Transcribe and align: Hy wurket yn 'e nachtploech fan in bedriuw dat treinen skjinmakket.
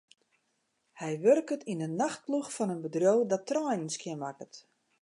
Hy 0.99 1.11
wurket 1.23 1.61
yn 1.71 1.83
'e 1.85 1.89
nachtploech 1.99 2.51
fan 2.55 2.73
in 2.73 2.83
bedriuw 2.85 3.21
dat 3.31 3.45
treinen 3.49 3.89
skjinmakket. 3.95 4.53